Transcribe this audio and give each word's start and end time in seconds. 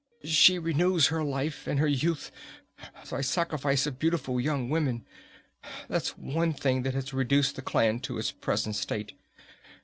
She 0.25 0.57
renews 0.57 1.09
her 1.09 1.23
life 1.23 1.67
and 1.67 1.77
her 1.79 1.85
youth 1.85 2.31
by 3.11 3.17
the 3.17 3.21
sacrifice 3.21 3.85
of 3.85 3.99
beautiful 3.99 4.41
young 4.41 4.67
women. 4.67 5.05
That's 5.87 6.17
one 6.17 6.53
thing 6.53 6.81
that 6.81 6.95
has 6.95 7.13
reduced 7.13 7.55
the 7.55 7.61
clan 7.61 7.99
to 7.99 8.17
its 8.17 8.31
present 8.31 8.75
state. 8.75 9.13